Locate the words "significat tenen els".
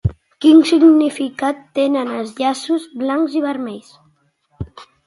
0.69-2.33